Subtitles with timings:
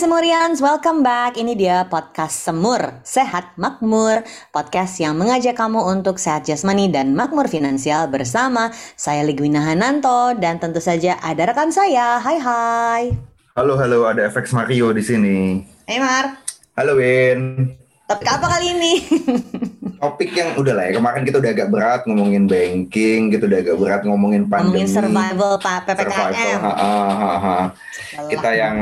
[0.00, 1.36] Semurians, welcome back.
[1.36, 4.24] Ini dia podcast Semur, Sehat Makmur.
[4.48, 10.56] Podcast yang mengajak kamu untuk sehat jasmani dan makmur finansial bersama saya Ligwina Hananto dan
[10.56, 12.16] tentu saja ada rekan saya.
[12.16, 13.02] Hai hai.
[13.52, 15.68] Halo halo, ada FX Mario di sini.
[15.84, 16.32] Hai Mar.
[16.80, 17.79] Halo Win.
[18.10, 18.92] Topik apa kali ini?
[20.02, 23.76] Topik yang udah lah ya, kemarin kita udah agak berat ngomongin banking, gitu udah agak
[23.78, 24.82] berat ngomongin pandemi.
[24.82, 26.58] Ngomongin survival Pak survival, PPKM.
[26.58, 27.56] ha, ha, ha, ha.
[28.26, 28.76] Kita yang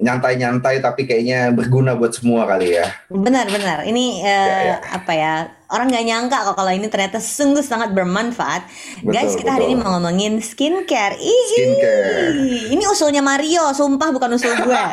[0.00, 2.86] nyantai-nyantai tapi kayaknya berguna buat semua kali ya.
[3.12, 3.84] Benar-benar.
[3.84, 4.76] Ini eh, Ya, ya.
[4.94, 5.34] apa ya?
[5.70, 8.66] Orang nggak nyangka kok kalau ini ternyata sungguh sangat bermanfaat.
[9.00, 9.72] Betul, Guys, kita hari betul.
[9.72, 11.14] ini mau ngomongin skincare.
[11.14, 12.26] Ih, Skincare.
[12.74, 14.82] Ini usulnya Mario, sumpah bukan usul gue.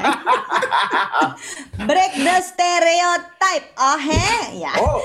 [1.81, 3.65] Break the stereotype.
[3.73, 4.25] Oh, he?
[4.61, 4.71] Ya.
[4.77, 5.01] Oh,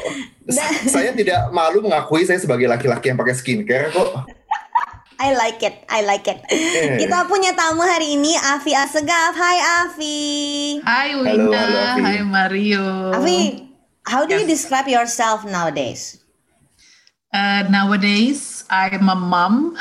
[0.92, 4.28] saya tidak malu mengakui saya sebagai laki-laki yang pakai skincare kok.
[5.16, 5.86] I like it.
[5.86, 6.42] I like it.
[6.50, 6.98] Eh.
[6.98, 9.32] Kita punya tamu hari ini Afi Asegaf.
[9.32, 10.20] Hai Afi.
[10.82, 12.02] Hai Halo, Wina, halo, Afi.
[12.02, 12.84] hai Mario.
[13.14, 13.38] Afi,
[14.06, 14.60] how do you Yes.
[14.60, 16.18] describe yourself nowadays?
[17.32, 19.72] Uh, nowadays, I'm a mom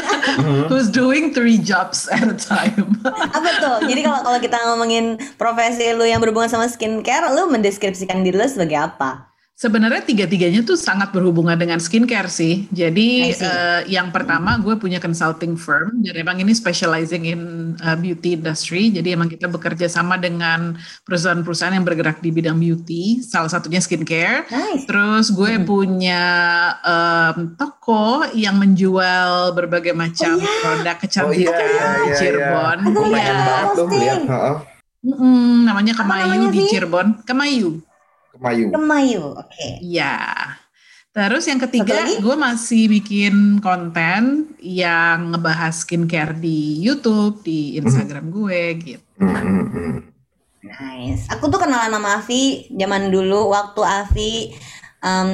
[0.72, 2.96] who's doing three jobs at a time.
[3.04, 3.76] Apa tuh?
[3.84, 8.48] Jadi kalau kalau kita ngomongin profesi lu yang berhubungan sama skincare, lu mendeskripsikan diri lu
[8.48, 9.28] sebagai apa?
[9.56, 12.68] Sebenarnya tiga-tiganya tuh sangat berhubungan dengan skincare sih.
[12.68, 17.40] Jadi eh, yang pertama gue punya consulting firm dan emang ini specializing in
[17.80, 18.92] uh, beauty industry.
[18.92, 20.76] Jadi emang kita bekerja sama dengan
[21.08, 23.24] perusahaan-perusahaan yang bergerak di bidang beauty.
[23.24, 24.44] Salah satunya skincare.
[24.52, 24.84] Nice.
[24.84, 26.20] Terus gue punya
[26.84, 32.76] em, toko yang menjual berbagai macam produk kecantikan Oh, iya, iya, di iya, Cirebon.
[32.76, 32.88] iya.
[32.92, 33.16] Aduh, Gue Iya.
[33.16, 34.00] pengen banget tuh Posting.
[34.04, 34.22] lihat.
[34.28, 34.52] ha, ha.
[35.06, 36.60] Mm-mm, namanya Kemayu namanya, di?
[36.68, 37.06] Cirebon.
[37.24, 37.80] Kemayu.
[38.36, 38.66] Kemayu.
[38.70, 39.68] Kemayu, oke.
[39.80, 40.14] Iya.
[41.16, 48.60] Terus yang ketiga, gue masih bikin konten yang ngebahas skincare di YouTube, di Instagram gue
[48.84, 49.00] gitu.
[49.16, 49.96] Hmm, hmm, hmm.
[50.60, 51.24] Nice.
[51.32, 54.32] Aku tuh kenalan sama Afi zaman dulu waktu Afi
[55.00, 55.30] em,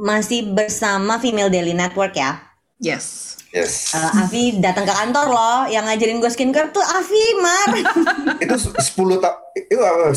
[0.00, 2.40] masih bersama Female Daily Network ya.
[2.80, 3.36] Yes.
[3.52, 3.92] Yes.
[3.92, 7.70] Eh, Afi datang ke kantor loh, yang ngajarin gue skincare tuh Afi Mar.
[8.46, 8.80] Itu 10
[9.20, 9.36] tahun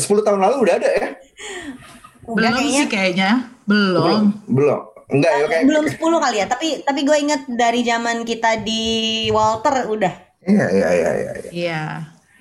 [0.00, 1.08] tahun lalu udah ada ya?
[2.24, 3.30] Udah belum kayaknya sih kayaknya.
[3.64, 4.20] Belum.
[4.48, 4.80] Belum.
[5.04, 8.84] Enggak ya kayak belum 10 kali ya, tapi tapi gue inget dari zaman kita di
[9.28, 10.12] Walter udah.
[10.44, 11.10] Iya iya iya iya.
[11.12, 11.32] iya.
[11.32, 11.42] Iya.
[11.52, 11.82] Iya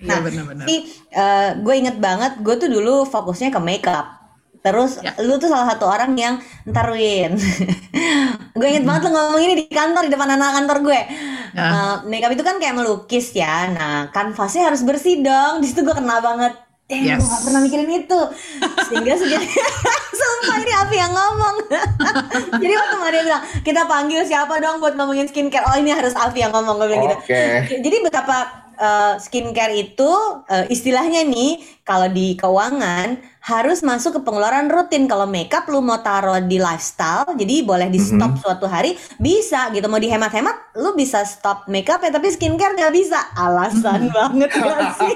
[0.03, 0.67] Nah, benar-benar.
[0.67, 0.75] Tapi
[1.15, 4.19] eh, gue inget banget, gue tuh dulu fokusnya ke makeup.
[4.63, 5.11] Terus Ya.
[5.19, 7.35] lu tuh salah satu orang yang ntar Win.
[8.59, 10.99] gue inget banget lu ngomong ini di kantor di depan anak kantor gue.
[11.55, 11.67] Ya.
[11.67, 13.67] Eh, makeup itu kan kayak melukis ya.
[13.71, 15.59] Nah, kanvasnya harus bersih dong.
[15.63, 16.53] Di situ gue kena banget.
[16.85, 17.23] Eh, gue Yes.
[17.23, 18.19] gak pernah mikirin itu.
[18.85, 19.39] Sehingga sejak
[20.19, 21.55] Sumpah ini Afi yang ngomong.
[22.61, 25.63] Jadi waktu Maria bilang, kita panggil siapa dong buat ngomongin skincare.
[25.63, 26.75] Oh ini harus Afi yang ngomong.
[26.77, 27.17] Gue bilang gitu.
[27.17, 27.43] Oke.
[27.79, 28.37] Jadi betapa
[28.77, 30.11] uh, skincare itu
[30.43, 35.03] uh, istilahnya nih kalau di keuangan harus masuk ke pengeluaran rutin.
[35.03, 39.83] Kalau makeup lu mau taruh di lifestyle, jadi boleh di stop suatu hari bisa gitu.
[39.85, 43.19] Mau dihemat-hemat, lu bisa stop makeup ya, tapi skincare nggak bisa.
[43.35, 45.13] Alasan banget gak sih?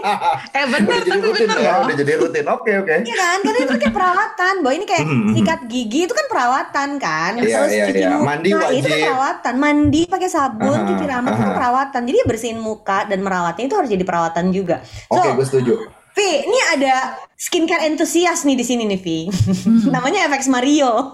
[0.51, 1.81] Eh Udah benar jadi tapi rutin benar ya, loh.
[1.81, 2.45] udah jadi rutin.
[2.47, 2.95] Oke oke.
[3.01, 3.37] Iya kan?
[3.41, 4.53] Karena itu kayak perawatan.
[4.59, 5.29] Bahwa ini kayak Mhm.
[5.31, 7.31] sikat gigi itu kan perawatan kan.
[7.33, 8.09] Iya, Terus iya, cuci iya.
[8.11, 8.91] muka Mandi itu kan wajib.
[8.91, 9.53] perawatan.
[9.55, 12.01] Mandi pakai sabun, Aha, cuci rambut itu kan perawatan.
[12.03, 14.83] Jadi bersihin muka dan merawatnya itu harus jadi perawatan juga.
[15.07, 15.73] So, Oke, gue setuju.
[16.17, 19.19] Vi, ini ada skincare entusias nih di sini nih, Vi.
[19.93, 21.13] Namanya FX Mario.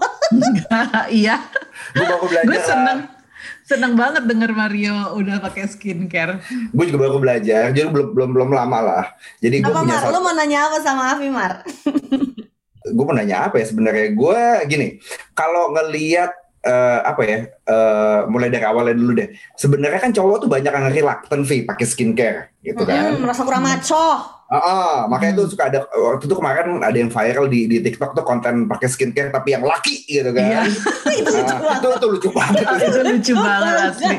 [1.12, 1.38] Iya.
[1.94, 2.48] Gue baru belajar.
[2.48, 2.98] Gue seneng
[3.68, 6.40] seneng banget denger Mario udah pakai skincare.
[6.72, 7.70] Gue juga baru belajar.
[7.70, 9.04] Jadi belum belum belum lama lah.
[9.38, 10.02] Jadi gue apa punya Mar?
[10.08, 10.12] satu.
[10.16, 11.62] Lu mau nanya apa sama Afi Mar?
[12.84, 14.88] gue mau nanya apa ya sebenarnya gue gini
[15.32, 16.28] kalau ngelihat
[16.64, 20.86] eh, apa ya eh, mulai dari awalnya dulu deh sebenarnya kan cowok tuh banyak yang
[20.88, 24.06] reluctant Vi pakai skincare gitu kan Hmm, merasa kurang maco.
[24.44, 28.12] Ah, ah, makanya tuh suka ada waktu itu kemarin ada yang viral di di TikTok
[28.12, 30.60] tuh konten pakai skincare tapi yang laki gitu kan Iya.
[30.64, 34.16] Nah, itu itu lucu banget Itu lucu banget asli.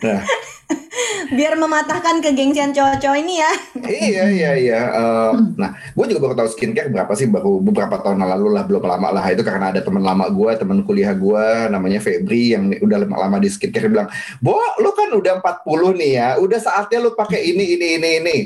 [0.00, 0.20] nah,
[1.36, 3.52] Biar mematahkan kegengsian cowok-cowok ini ya.
[3.88, 4.80] iya iya iya.
[4.88, 7.28] Eh, nah gue juga baru tahu skincare berapa sih?
[7.28, 9.24] Baru beberapa tahun lalu lah belum lama lah.
[9.32, 13.36] Itu karena ada teman lama gue teman kuliah gue namanya Febri yang udah lama, lama
[13.40, 13.88] di skincare.
[13.88, 14.08] Bilang
[14.40, 16.28] Bo lu kan udah 40 nih ya.
[16.40, 18.38] Udah saatnya lu pakai ini ini ini ini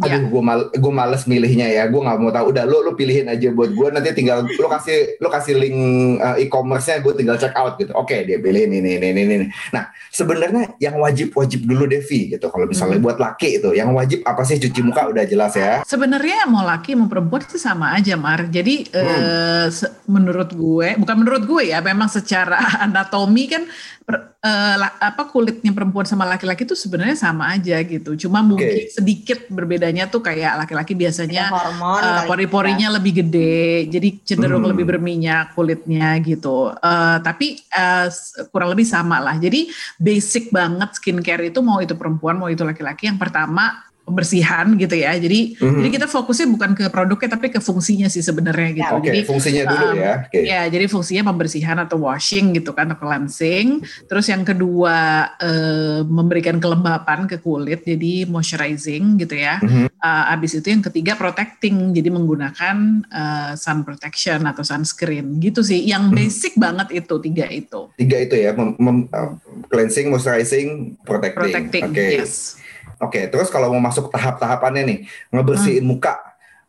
[0.00, 0.18] Aduh, Ya.
[0.22, 1.84] gue mal, gue males milihnya ya.
[1.86, 2.50] Gue nggak mau tahu.
[2.50, 3.88] Udah, lo lo pilihin aja buat gue.
[3.90, 5.76] Nanti tinggal lo kasih lo kasih link
[6.16, 6.98] uh, e-commerce-nya.
[6.98, 7.92] Gue tinggal check out gitu.
[7.92, 9.20] Oke, dia pilihin ini ini ini.
[9.22, 9.36] ini.
[9.70, 12.46] Nah, sebenarnya yang wajib wajib dulu Devi gitu.
[12.46, 13.04] Kalau misalnya Hmm.
[13.04, 15.80] buat laki itu, yang wajib apa sih cuci muka udah jelas ya.
[15.82, 18.46] Sebenarnya mau laki mau perempuan sih sama aja Mar.
[18.46, 18.96] Jadi Hmm.
[18.96, 23.62] eh, se- menurut gue, bukan menurut gue ya, memang secara anatomi kan
[24.00, 28.16] per- eh, la- apa kulitnya perempuan sama laki-laki itu sebenarnya sama aja gitu.
[28.18, 29.46] Cuma mungkin sedikit
[29.90, 34.70] berbedanya tuh kayak laki-laki biasanya hormon kali pori-porinya lebih gede, jadi cenderung Hmm.
[34.70, 36.70] lebih berminyak kulitnya gitu.
[36.70, 37.58] Eh, tapi
[38.06, 39.34] s- kurang lebih sama lah.
[39.34, 39.66] Jadi
[39.98, 43.10] basic banget skincare itu mau itu perempuan mau itu laki-laki.
[43.10, 45.14] Yang pertama pembersihan gitu ya.
[45.14, 45.78] Jadi Mhm.
[45.78, 48.94] jadi kita fokusnya bukan ke produknya tapi ke fungsinya sih sebenarnya gitu.
[48.98, 50.14] Oke, Jadi fungsinya dulu um, ya.
[50.26, 50.38] Oke.
[50.42, 53.86] Ya, jadi fungsinya pembersihan atau washing gitu kan, atau cleansing.
[54.10, 54.98] Terus yang kedua
[55.38, 59.62] eh, memberikan kelembapan ke kulit, jadi moisturizing gitu ya.
[59.62, 59.86] Mhm.
[60.00, 65.84] Uh, abis itu yang ketiga protecting, jadi menggunakan uh, sun protection atau sunscreen gitu sih.
[65.84, 66.16] Yang Hmm.
[66.16, 67.80] basic banget itu tiga itu.
[68.00, 69.36] Tiga itu ya, mem- mem- uh,
[69.68, 71.52] cleansing, moisturizing, protecting.
[71.52, 72.06] Protecting, Oke.
[72.16, 72.56] yes.
[73.00, 74.98] Oke, terus kalau mau masuk tahap-tahapannya nih,
[75.32, 75.90] ngebersihin Hmm.
[75.96, 76.14] muka.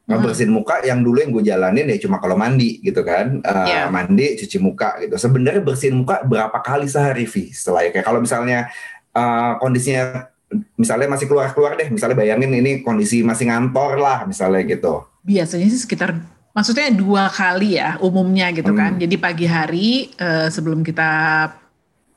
[0.07, 3.43] Ngebersihin muka yang dulu yang gue jalanin ya cuma kalau mandi gitu kan.
[3.43, 3.91] Uh, Iya.
[3.91, 5.15] Mandi, cuci muka gitu.
[5.19, 7.51] Sebenarnya bersihin muka berapa kali sehari, Vi?
[7.51, 8.71] Setelah ya, kayak kalau misalnya
[9.15, 10.31] uh, kondisinya
[10.75, 15.07] misalnya masih keluar-keluar deh, misalnya bayangin ini kondisi masih ngantor lah misalnya gitu.
[15.23, 16.15] Biasanya sih sekitar
[16.51, 18.95] maksudnya dua kali ya umumnya gitu kan.
[18.95, 19.01] Hmm.
[19.03, 21.11] Jadi pagi hari uh, sebelum kita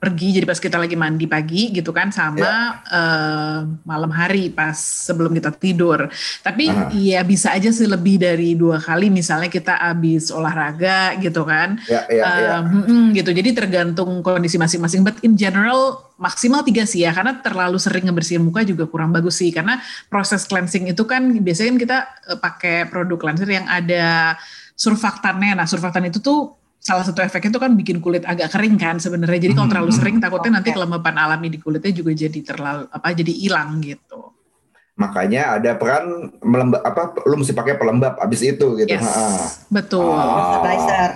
[0.04, 2.44] pergi, jadi pas kita lagi mandi pagi gitu kan, sama
[2.84, 6.12] uh, malam hari pas sebelum kita tidur.
[6.44, 6.92] Tapi Aha.
[6.92, 11.80] ya bisa aja sih lebih dari dua kali, misalnya kita habis olahraga gitu kan.
[11.88, 12.60] Ya, ya.
[12.60, 13.32] Um, mm-mm, gitu.
[13.32, 15.00] Jadi tergantung kondisi masing-masing.
[15.00, 19.40] But in general maksimal tiga sih ya, karena terlalu sering ngebersihin muka juga kurang bagus
[19.40, 19.48] sih.
[19.48, 19.80] Karena
[20.12, 21.98] proses cleansing itu kan biasanya kan kita
[22.28, 24.36] eh, pakai produk cleanser yang ada
[24.76, 25.56] surfaktannya.
[25.56, 26.52] Nah surfaktan itu tuh
[26.88, 29.40] salah satu efeknya itu kan bikin kulit agak kering kan sebenarnya.
[29.48, 29.98] Jadi kalau Hmm, terlalu hmm.
[30.00, 34.20] sering takutnya nanti kelembapan alami di kulitnya juga jadi terlalu apa jadi hilang gitu.
[34.94, 36.04] Makanya ada peran
[36.38, 38.94] melembab apa lu mesti pakai pelembab abis itu gitu.
[38.94, 39.58] Yes, Ha-ha.
[39.72, 40.06] betul.
[40.06, 40.30] Ah.
[40.38, 41.10] moisturizer.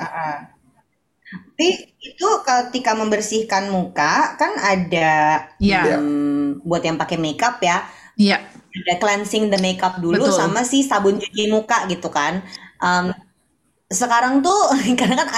[1.59, 1.69] Tapi
[2.01, 5.11] itu ketika membersihkan muka kan ada
[5.59, 5.83] Iya.
[5.99, 7.83] hmm, buat yang pakai makeup ya,
[8.19, 8.37] Iya,
[8.75, 10.39] ada cleansing the makeup dulu Betul.
[10.39, 12.43] sama si sabun cuci muka gitu kan.
[12.83, 13.11] Um,
[13.89, 14.69] sekarang tuh
[15.01, 15.29] karena kan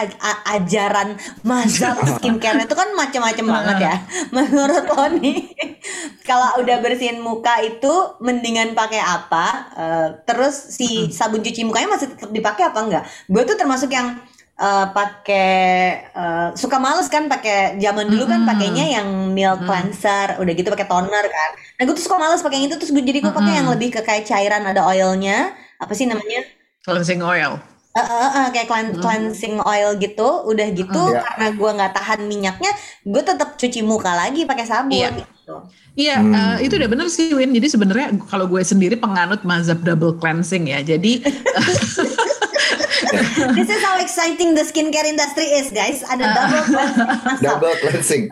[0.58, 1.08] ajaran
[1.46, 3.94] mazhab skincare itu kan macam-macam banget ya.
[4.36, 4.84] Menurut
[5.22, 5.54] nih,
[6.26, 9.46] kalau udah bersihin muka itu mendingan pakai apa?
[9.78, 13.04] Eh, terus si sabun cuci mukanya masih tetap dipakai apa enggak?
[13.30, 14.18] Gue tuh termasuk yang
[14.58, 15.50] eh, pakai
[16.10, 18.50] eh, suka males kan pakai zaman dulu kan Mm-mm.
[18.50, 19.66] pakainya yang milk Mm.
[19.66, 21.50] cleanser, udah gitu pakai toner kan.
[21.78, 23.94] Nah gue tuh suka males pakai yang itu terus gue jadi gue pakai yang lebih
[23.94, 26.42] ke kayak cairan ada oilnya apa sih namanya?
[26.84, 27.60] cleansing oil.
[28.00, 29.02] Eh, eh, eh, kayak clean- Mm.
[29.02, 31.12] cleansing oil gitu, udah gitu Mm.
[31.12, 31.20] Iya.
[31.22, 32.70] karena gue nggak tahan minyaknya,
[33.02, 35.10] gue tetap cuci muka lagi pakai sabun Iya.
[35.14, 35.56] gitu.
[35.92, 36.32] Iya, Hmm.
[36.32, 37.50] eh, itu udah bener sih Win.
[37.50, 40.80] Jadi sebenarnya kalau gue sendiri penganut mazhab double cleansing ya.
[40.80, 41.20] Jadi
[43.58, 46.02] This is how exciting the skincare industry is, guys.
[46.02, 47.42] Ada double cleansing.
[47.46, 48.24] Double cleansing.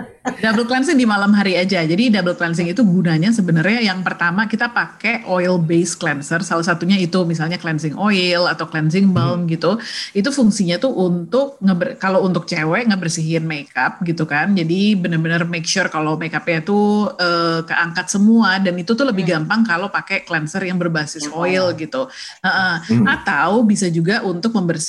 [0.44, 1.80] double cleansing di malam hari aja.
[1.80, 6.44] Jadi double cleansing itu gunanya sebenarnya yang pertama kita pakai oil based cleanser.
[6.44, 9.80] Salah satunya itu misalnya cleansing oil atau cleansing balm gitu.
[10.12, 14.52] Itu fungsinya tuh untuk ngeber, kalau untuk cewek ngebersihin makeup gitu kan.
[14.52, 19.64] Jadi bener-bener make sure kalau makeupnya tuh eh, keangkat semua dan itu tuh lebih gampang
[19.64, 22.10] kalau pakai cleanser yang berbasis oil gitu.
[22.44, 22.74] Heeh.
[22.92, 23.06] Hmm.
[23.08, 24.87] Atau bisa juga untuk membersihkan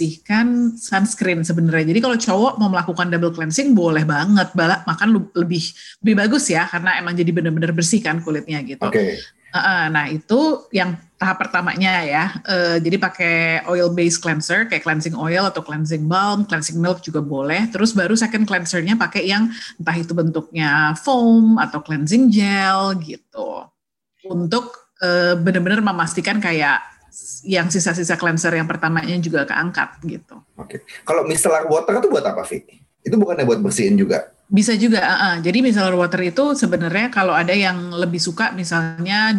[0.80, 1.92] sunscreen sebenarnya.
[1.92, 5.64] Jadi kalau cowok mau melakukan double cleansing boleh banget, Bala, makan lebih
[6.06, 8.88] lebih bagus ya karena emang jadi benar-benar bersih kan kulitnya gitu.
[8.88, 9.20] Oke.
[9.50, 12.26] Heeh, nah itu yang tahap pertamanya ya.
[12.46, 17.20] Eh, jadi pakai oil based cleanser kayak cleansing oil atau cleansing balm, cleansing milk juga
[17.26, 17.66] boleh.
[17.74, 19.50] Terus baru second cleansernya pakai yang
[19.82, 23.66] entah itu bentuknya foam atau cleansing gel gitu.
[24.30, 24.70] Untuk
[25.02, 26.99] eh, benar-benar memastikan kayak
[27.46, 30.40] yang sisa-sisa cleanser yang pertamanya juga keangkat gitu.
[30.60, 30.84] Oke.
[31.08, 32.66] Kalau micellar water itu buat apa, Vi?
[33.04, 34.32] Itu bukannya buat bersihin juga?
[34.50, 35.36] Bisa juga, ah, ah.
[35.40, 39.38] jadi micellar water itu sebenarnya kalau ada yang lebih suka misalnya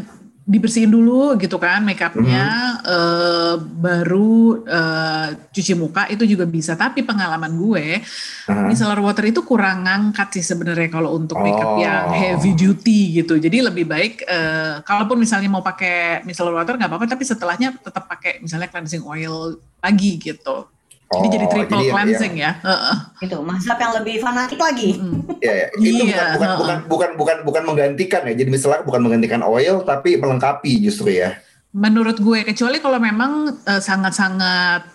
[0.50, 2.44] dibersihin dulu gitu kan makeupnya,
[2.82, 6.74] eh, baru eh, cuci muka itu juga bisa.
[6.74, 8.02] Tapi pengalaman gue,
[8.50, 8.66] Aha.
[8.66, 11.78] micellar water itu kurang ngangkat sih sebenarnya kalau untuk makeup Oh.
[11.78, 13.38] yang heavy duty gitu.
[13.38, 18.10] Jadi lebih baik, eh, kalaupun misalnya mau pakai micellar water nggak apa-apa, tapi setelahnya tetap
[18.10, 20.66] pakai misalnya cleansing oil lagi gitu.
[21.10, 22.52] Jadi jadi Oh, triple yang- cleansing ya.
[22.62, 22.96] Heeh.
[23.26, 24.94] Itu mazhab yang lebih fanatik lagi.
[24.94, 25.42] Mm.
[25.42, 25.66] Ya, ya.
[25.74, 26.58] itu Iya, bukan, bukan, heeh.
[26.60, 28.34] bukan bukan bukan bukan menggantikan ya.
[28.36, 31.34] Jadi micellar bukan menggantikan oil tapi melengkapi justru ya.
[31.70, 34.86] Menurut gue kecuali kalau memang uh, sangat-sangat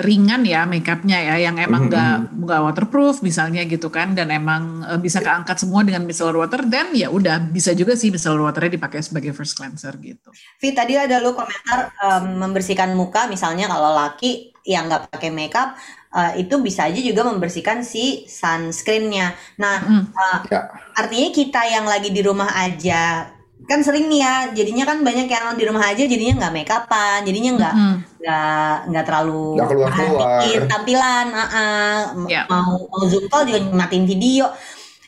[0.00, 2.42] ringan ya makeupnya ya yang emang nggak mm -hmm.
[2.48, 6.96] nggak waterproof misalnya gitu kan dan emang uh, bisa keangkat semua dengan micellar water dan
[6.96, 10.32] ya udah bisa juga sih micellar waternya dipakai sebagai first cleanser gitu.
[10.56, 15.76] Vi tadi ada lu komentar um, membersihkan muka misalnya kalau laki yang nggak pakai makeup
[16.16, 19.36] uh, itu bisa aja juga membersihkan si sunscreennya.
[19.60, 20.04] Nah mm.
[20.16, 20.60] uh, ya.
[20.96, 23.28] artinya kita yang lagi di rumah aja
[23.68, 27.20] kan sering nih ya jadinya kan banyak yang di rumah aja jadinya nggak make upan
[27.22, 27.74] jadinya nggak
[28.22, 28.88] nggak mm.
[28.90, 32.44] nggak terlalu gak keluar keluar tampilan uh, uh, yeah.
[32.50, 34.50] mau mau zoom call juga matiin video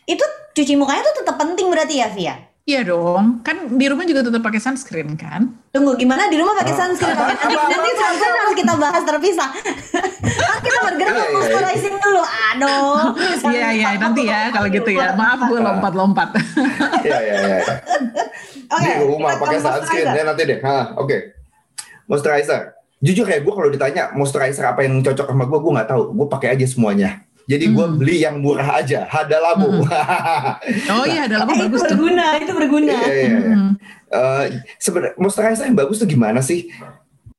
[0.06, 2.34] itu cuci mukanya tuh tetap penting berarti ya Via
[2.64, 5.52] Iya dong, kan di rumah juga tetap pakai sunscreen kan?
[5.68, 6.78] Tunggu, gimana di rumah pakai oh.
[6.80, 7.12] sunscreen?
[7.12, 9.50] nanti, nanti sunscreen harus kita bahas terpisah.
[9.52, 11.36] kan kita bergerak iya, iya, iya.
[11.36, 12.22] moisturizing dulu.
[12.24, 13.04] Aduh.
[13.52, 15.12] Iya, iya, nanti ya kalau gitu ya.
[15.12, 16.40] Maaf gue lompat-lompat.
[17.04, 17.58] Iya, iya, iya.
[18.72, 18.92] Oke.
[18.96, 20.58] Di rumah pakai sunscreen ya nanti deh.
[20.64, 20.80] Oke.
[21.04, 21.20] Okay.
[22.08, 22.80] Moisturizer.
[23.04, 26.16] Jujur kayak gue kalau ditanya moisturizer apa yang cocok sama gue, gue nggak tahu.
[26.16, 27.28] Gue pakai aja semuanya.
[27.44, 27.96] Jadi gue hmm.
[28.00, 29.68] beli yang murah aja, Hada Labo.
[29.68, 29.84] Hmm.
[30.96, 32.96] oh iya, Hada Labo eh, bagus itu berguna, itu berguna.
[32.96, 33.56] Iya, iya, iya.
[33.56, 33.72] Hmm.
[34.08, 34.44] Uh,
[34.80, 36.72] Sebenarnya moisturizer yang bagus tuh gimana sih?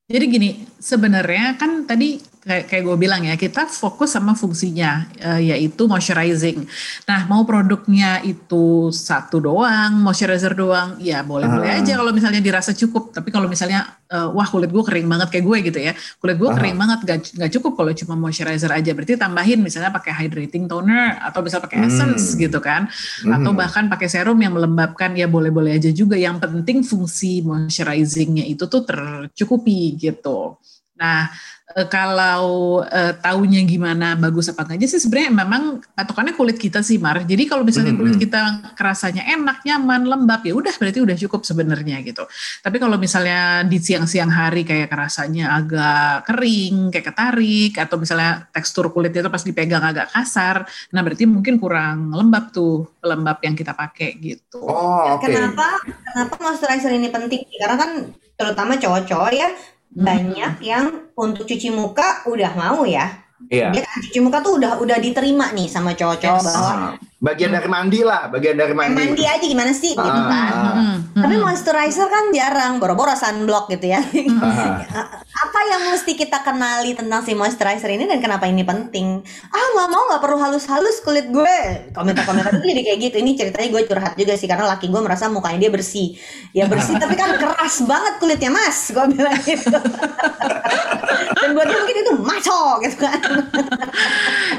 [0.06, 5.42] Jadi gini, sebenarnya kan tadi kayak, kayak gue bilang ya, kita fokus sama fungsinya, uh,
[5.42, 6.64] yaitu moisturizing.
[7.10, 11.80] Nah, mau produknya itu satu doang, moisturizer doang, ya boleh-boleh uh.
[11.82, 13.10] aja kalau misalnya dirasa cukup.
[13.10, 16.50] Tapi kalau misalnya, uh, wah kulit gue kering banget kayak gue gitu ya, kulit gue
[16.50, 16.56] uh.
[16.56, 18.94] kering banget, gak, gak cukup kalau cuma moisturizer aja.
[18.94, 21.88] Berarti tambahin misalnya pakai hydrating toner, atau bisa pakai hmm.
[21.90, 22.86] essence gitu kan.
[23.26, 23.42] Hmm.
[23.42, 26.14] Atau bahkan pakai serum yang melembabkan, ya boleh-boleh aja juga.
[26.14, 30.62] Yang penting fungsi moisturizingnya itu tuh tercukupi gitu.
[30.96, 31.28] Nah,
[31.76, 36.96] e, kalau e, taunya gimana bagus apa enggaknya sih sebenarnya memang patokannya kulit kita sih
[36.98, 37.28] Mar.
[37.28, 38.08] Jadi kalau misalnya mm -hmm.
[38.08, 38.42] kulit kita
[38.80, 42.24] kerasanya enak, nyaman, lembab ya udah berarti udah cukup sebenarnya gitu.
[42.64, 48.90] Tapi kalau misalnya di siang-siang hari kayak kerasanya agak kering, kayak ketarik atau misalnya tekstur
[48.96, 50.64] kulitnya itu pas dipegang agak kasar,
[50.96, 54.64] nah berarti mungkin kurang lembab tuh pelembab yang kita pakai gitu.
[54.64, 55.36] Oh, okay.
[55.36, 57.44] Kenapa kenapa moisturizer ini penting?
[57.60, 57.92] Karena kan
[58.36, 59.50] terutama cowok-cowok ya
[59.96, 63.24] banyak yang untuk cuci muka udah mau ya.
[63.48, 63.72] Iya.
[63.72, 66.48] Dia kan cuci muka tuh udah udah diterima nih sama cowok-cowok yes.
[66.50, 66.72] bahwa
[67.20, 68.96] bagian dari mandi lah, bagian dari mandi.
[68.96, 70.04] Mandi aja gimana sih ah.
[70.04, 70.54] gitu kan.
[70.56, 70.98] Hmm.
[71.20, 74.02] Tapi moisturizer kan jarang, boro-boro sunblock gitu ya.
[74.40, 74.84] Ah.
[75.56, 79.24] Apa yang mesti kita kenali tentang si moisturizer ini dan kenapa ini penting?
[79.56, 81.56] Ah nggak mau nggak perlu halus-halus kulit gue.
[81.96, 83.16] Komentar-komentar itu jadi kayak gitu.
[83.24, 86.20] Ini ceritanya gue curhat juga sih karena laki gue merasa mukanya dia bersih.
[86.52, 88.92] Ya bersih tapi kan keras banget kulitnya mas.
[88.92, 89.72] Gue bilang gitu.
[91.40, 93.20] dan buat dia mungkin itu maco gitu kan.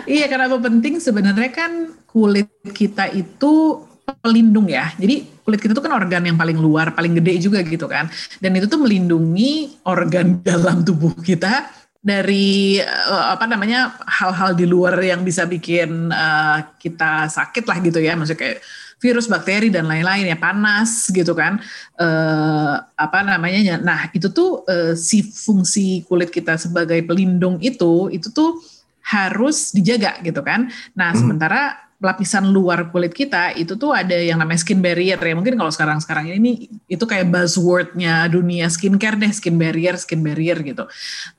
[0.08, 4.94] iya kenapa penting sebenarnya kan kulit kita itu pelindung ya.
[4.94, 8.06] Jadi kulit kita itu kan organ yang paling luar, paling gede juga gitu kan.
[8.38, 11.66] Dan itu tuh melindungi organ dalam tubuh kita
[12.06, 17.98] dari uh, apa namanya hal-hal di luar yang bisa bikin uh, kita sakit lah gitu
[17.98, 18.14] ya.
[18.14, 18.58] Maksudnya kayak
[18.96, 21.58] virus, bakteri dan lain-lain ya panas gitu kan.
[21.98, 23.82] Uh, apa namanya?
[23.82, 28.62] Nah itu tuh uh, si fungsi kulit kita sebagai pelindung itu itu tuh
[29.06, 30.70] harus dijaga gitu kan.
[30.94, 31.18] Nah hmm.
[31.18, 35.34] sementara lapisan luar kulit kita itu tuh ada yang namanya skin barrier ya.
[35.34, 40.56] Mungkin kalau sekarang sekarang ini itu kayak buzzwordnya dunia skincare deh skin barrier skin barrier
[40.62, 40.88] gitu.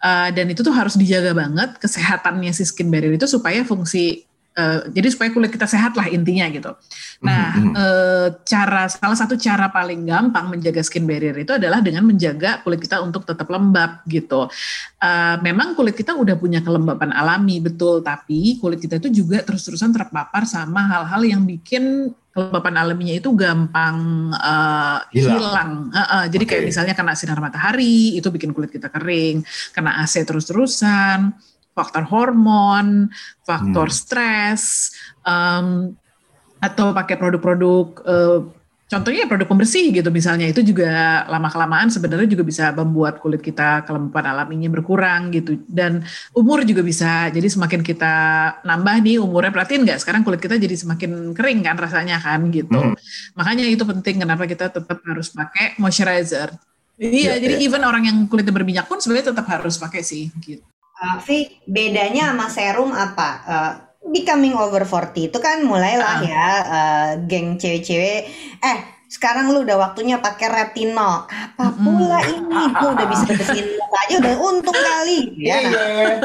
[0.04, 4.27] Uh, dan itu tuh harus dijaga banget kesehatannya si skin barrier itu supaya fungsi
[4.58, 6.74] Uh, jadi supaya kulit kita sehat lah intinya gitu.
[7.22, 7.74] Nah, mm-hmm.
[7.78, 12.82] uh, cara salah satu cara paling gampang menjaga skin barrier itu adalah dengan menjaga kulit
[12.82, 14.50] kita untuk tetap lembab gitu.
[14.98, 19.94] Uh, memang kulit kita udah punya kelembapan alami betul, tapi kulit kita itu juga terus-terusan
[19.94, 25.38] terpapar sama hal-hal yang bikin kelembapan alaminya itu gampang uh, hilang.
[25.38, 25.72] hilang.
[25.90, 26.54] Uh, uh, jadi okay.
[26.58, 31.34] kayak misalnya kena sinar matahari itu bikin kulit kita kering, kena AC terus-terusan
[31.78, 33.14] faktor hormon,
[33.46, 33.98] faktor hmm.
[34.02, 34.64] stres,
[35.22, 35.94] um,
[36.58, 38.42] atau pakai produk-produk uh,
[38.88, 43.84] contohnya produk pembersih gitu misalnya itu juga lama kelamaan sebenarnya juga bisa membuat kulit kita
[43.84, 48.14] kelembapan alaminya berkurang gitu dan umur juga bisa jadi semakin kita
[48.64, 52.80] nambah nih umurnya perhatiin nggak sekarang kulit kita jadi semakin kering kan rasanya kan gitu
[52.80, 52.96] hmm.
[53.36, 56.56] makanya itu penting kenapa kita tetap harus pakai moisturizer
[56.98, 57.70] Iya, ya, jadi ya.
[57.70, 60.66] even orang yang kulitnya berminyak pun sebenarnya tetap harus pakai sih gitu.
[60.98, 63.30] Uh, V, bedanya sama serum apa?
[63.46, 63.74] Uh,
[64.12, 66.26] becoming over 40 itu kan mulailah uh.
[66.26, 68.28] ya uh, geng cewek-cewek
[68.64, 72.32] eh sekarang lu udah waktunya pakai retinol apa pula mm.
[72.36, 75.72] ini gue udah bisa bersihin muka aja udah untung kali ya nah,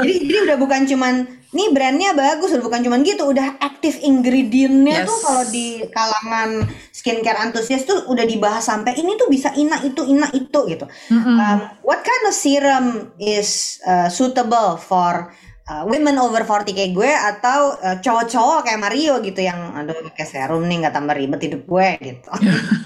[0.02, 1.14] jadi jadi udah bukan cuman
[1.52, 5.08] ini brandnya bagus bukan cuman gitu udah active ingredientnya Yes.
[5.08, 6.50] tuh kalau di kalangan
[6.90, 11.36] skincare antusias tuh udah dibahas sampai ini tuh bisa ina itu ina itu gitu Mm-mm.
[11.36, 13.48] Um, what kind of serum is
[13.84, 15.28] uh, suitable for
[15.64, 20.24] uh, women over 40 kayak gue atau uh, cowok-cowok kayak Mario gitu yang aduh pakai
[20.24, 22.28] serum nih nggak tambah ribet hidup gue gitu.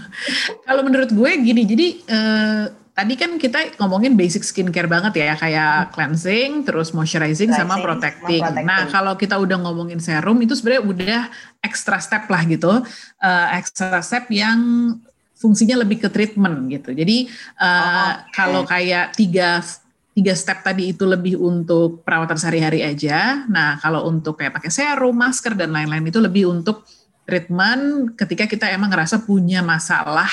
[0.67, 2.65] Kalau menurut gue gini, jadi eh,
[2.97, 8.41] tadi kan kita ngomongin basic skincare banget ya, kayak cleansing, terus moisturizing, sama protecting.
[8.41, 8.65] sama protecting.
[8.65, 11.23] Nah, kalau kita udah ngomongin serum itu sebenarnya udah
[11.61, 12.73] extra step lah gitu,
[13.21, 14.57] Eh, extra step yang
[15.37, 16.97] fungsinya lebih ke treatment gitu.
[16.97, 17.29] Jadi
[17.61, 19.61] eh, Oh, kalau kayak tiga
[20.17, 23.45] tiga step tadi itu lebih untuk perawatan sehari-hari aja.
[23.45, 26.89] Nah, kalau untuk kayak pakai serum, masker dan lain-lain itu lebih untuk
[27.29, 30.31] treatment ketika kita emang ngerasa punya masalah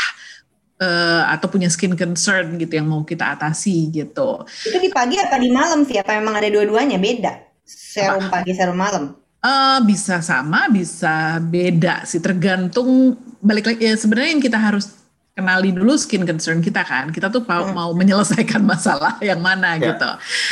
[0.84, 4.44] eh, atau punya skin concern gitu yang mau kita atasi gitu.
[4.68, 5.96] Itu di pagi apa di malam sih?
[5.96, 7.40] Apa memang ada dua-duanya beda?
[7.64, 9.16] Serum pagi, serum malam.
[9.44, 15.03] Eh, bisa sama, bisa beda sih tergantung balik lagi ya sebenarnya yang kita harus
[15.34, 17.10] kenali dulu skin concern kita kan.
[17.10, 17.74] Kita tuh mau, Hmm.
[17.74, 19.90] mau menyelesaikan masalah yang mana Ya.
[19.90, 20.10] gitu.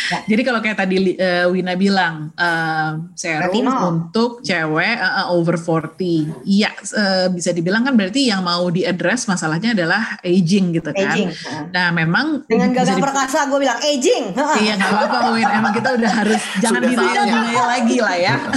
[0.09, 0.17] Ya.
[0.27, 3.77] Jadi kalau kayak tadi eh, Wina bilang eh, serum Retinol.
[3.87, 6.33] untuk cewek eh, over 40.
[6.43, 11.13] Iya, eh, bisa dibilang kan berarti yang mau diaddress masalahnya adalah aging gitu kan.
[11.13, 11.29] Aging.
[11.29, 11.63] Heeh.
[11.69, 14.33] Nah, memang Dengan gagah perkasa gue bilang aging.
[14.33, 17.25] Iya nggak apa-apa Win, emang kita udah harus jangan denial
[17.69, 18.35] lagi lah ya.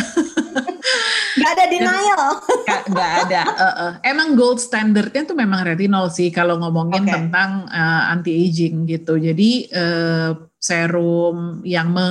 [1.35, 2.25] Gak ada denial.
[2.63, 3.43] Nggak nggak ada.
[3.43, 3.93] eh, eh.
[4.07, 7.13] Emang gold standardnya tuh memang retinol sih kalau ngomongin Oke.
[7.13, 7.67] tentang
[8.15, 9.19] anti aging gitu.
[9.19, 10.31] Jadi eh,
[10.65, 12.09] serum yang me,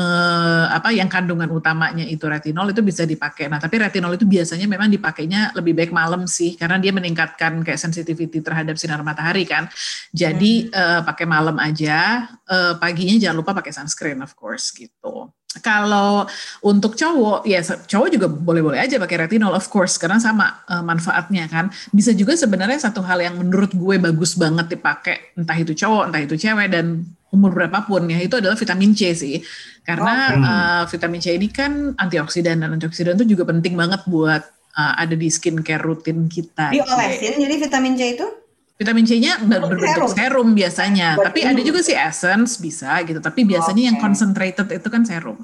[0.69, 3.49] apa yang kandungan utamanya itu retinol itu bisa dipakai.
[3.49, 7.81] Nah tapi retinol itu biasanya memang dipakainya lebih baik malam sih karena dia meningkatkan kayak
[7.81, 9.65] sensitivity terhadap sinar matahari kan.
[10.13, 12.29] Jadi eh, pakai malam aja.
[12.43, 15.31] eh, paginya jangan lupa pakai sunscreen of course gitu.
[15.61, 16.25] Kalau
[16.65, 21.45] untuk cowok, ya cowok juga boleh-boleh aja pakai retinol of course karena sama eh, manfaatnya
[21.51, 21.69] kan.
[21.93, 26.21] Bisa juga sebenarnya satu hal yang menurut gue bagus banget dipakai entah itu cowok, entah
[26.23, 29.37] itu cewek dan umur berapapun ya itu adalah vitamin C sih.
[29.83, 30.41] Karena Oke.
[30.41, 34.41] eh, vitamin C ini kan antioksidan dan antioksidan itu juga penting banget buat
[34.73, 36.73] eh, ada di skincare rutin kita.
[36.73, 38.42] Diolesin jadi vitamin C itu?
[38.73, 40.09] Vitamin C-nya ber- Oh, berbentuk serum.
[40.11, 41.51] serum biasanya, Buat tapi minum.
[41.53, 43.17] ada juga sih essence bisa gitu.
[43.17, 44.03] Tapi biasanya yang Oke.
[44.03, 45.39] concentrated itu kan serum.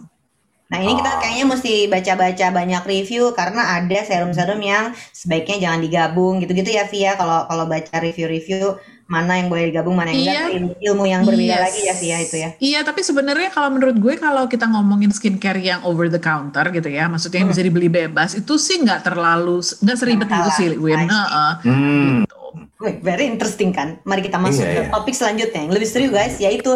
[0.68, 6.38] Nah ini kita kayaknya mesti baca-baca banyak review karena ada serum-serum yang sebaiknya jangan digabung
[6.38, 8.78] gitu-gitu ya Via kalau kalau baca review-review
[9.10, 10.46] mana yang boleh digabung mana yang enggak Iya.
[10.46, 10.54] tuh
[10.86, 11.64] ilmu, yang berbeda Yes.
[11.66, 12.50] lagi ya Via itu ya.
[12.60, 16.86] Iya, tapi sebenarnya kalau menurut gue kalau kita ngomongin skincare yang over the counter gitu
[16.88, 21.02] ya, maksudnya yang bisa dibeli bebas, itu sih nggak terlalu nggak seribet itu sih, Win.
[21.02, 21.52] Heeh.
[21.66, 22.22] Hmm.
[22.22, 22.38] Gitu.
[22.80, 24.00] Very interesting kan.
[24.04, 24.90] Mari kita masuk Iya, ke iya.
[24.90, 26.72] topik selanjutnya yang lebih serius guys yaitu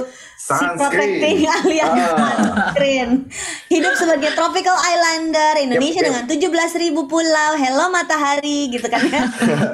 [0.76, 2.38] protecting alias Ah.
[2.44, 3.32] sunscreen.
[3.68, 6.08] Hidup sebagai tropical islander Indonesia Yep, yep.
[6.10, 7.52] dengan 17.000 pulau.
[7.56, 9.24] Hello matahari gitu kan ya.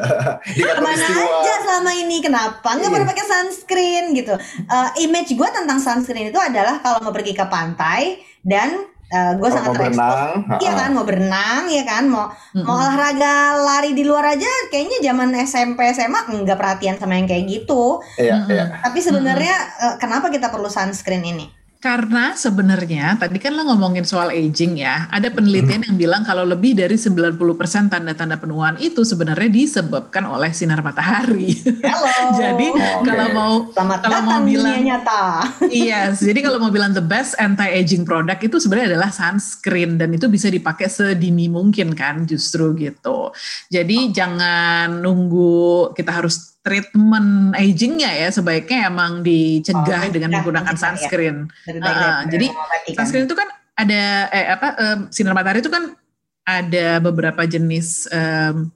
[0.69, 2.21] Ke mana aja selama ini?
[2.21, 2.93] Kenapa nggak Iya.
[2.93, 4.33] pernah pakai sunscreen gitu?
[4.65, 8.01] Uh, image gue tentang sunscreen itu adalah kalau mau pergi ke pantai
[8.39, 9.97] dan uh, gue Kalau sangat mau terekspos.
[9.99, 12.65] berenang, Iya kan, mau berenang, ya kan, mau Mm-mm.
[12.65, 17.45] mau olahraga lari di luar aja, kayaknya zaman SMP SMA nggak perhatian sama yang kayak
[17.49, 17.99] gitu.
[18.15, 18.53] Iya, Mm-mm.
[18.53, 18.65] iya.
[18.81, 21.58] Tapi sebenarnya uh, kenapa kita perlu sunscreen ini?
[21.79, 26.75] Karena sebenarnya tadi kan lo ngomongin soal aging ya, ada penelitian yang bilang kalau lebih
[26.75, 27.39] dari 90%
[27.87, 31.55] tanda-tanda penuaan itu sebenarnya disebabkan oleh sinar matahari.
[31.79, 32.35] Halo.
[32.43, 33.07] Jadi Oke.
[33.07, 35.23] kalau mau Selamat kalau mau bilang nyata.
[35.71, 40.11] Iya, yes, jadi kalau mau bilang the best anti-aging product itu sebenarnya adalah sunscreen dan
[40.11, 43.31] itu bisa dipakai sedini mungkin kan justru gitu.
[43.71, 50.79] Jadi jangan nunggu kita harus treatment agingnya ya sebaiknya emang dicegah Oh, dengan menggunakan ya.
[50.79, 51.47] sunscreen.
[51.47, 52.47] Ah, daripada jadi.
[52.93, 55.95] Sunscreen itu kan ada eh apa em, sinar matahari itu kan
[56.43, 58.67] ada beberapa jenis em,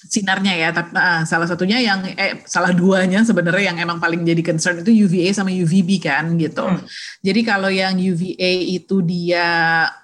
[0.00, 4.40] sinarnya ya tapi ah, salah satunya yang eh salah duanya sebenarnya yang emang paling jadi
[4.40, 6.64] concern itu UVA sama UVB kan gitu.
[6.64, 6.80] Hmm.
[7.20, 9.48] Jadi kalau yang UVA itu dia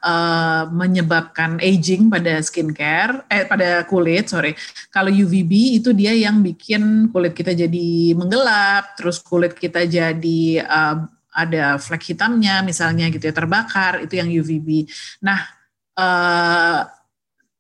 [0.05, 4.53] eh, menyebabkan aging pada skincare eh pada kulit sorry.
[4.93, 10.97] Kalau UVB itu dia yang bikin kulit kita jadi menggelap, terus kulit kita jadi eh,
[11.37, 14.93] ada flek hitamnya misalnya gitu ya terbakar itu yang UVB.
[15.25, 15.41] Nah
[15.97, 16.81] eh,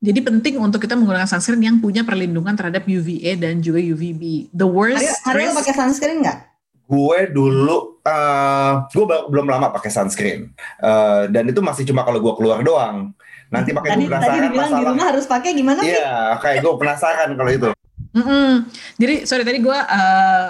[0.06, 4.48] jadi penting untuk kita menggunakan sunscreen yang punya perlindungan terhadap UVA dan juga UVB.
[4.50, 6.38] The worst Mario risk- pakai sunscreen nggak?
[6.86, 12.34] Gue dulu, eh gue belum lama pakai sunscreen, Eh, dan itu masih cuma kalau gue
[12.34, 13.10] keluar doang.
[13.46, 14.90] Nanti pakai Tadi, gue tadi penasaran dibilang di masalah.
[14.90, 15.90] rumah harus pakai gimana sih?
[15.92, 17.68] Iya, kayak gue penasaran kalau itu.
[18.12, 18.50] Mm-mm.
[18.96, 19.78] Jadi sorry tadi gue